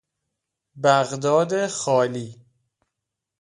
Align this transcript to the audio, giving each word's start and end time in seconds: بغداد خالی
بغداد 0.83 1.67
خالی 1.67 2.39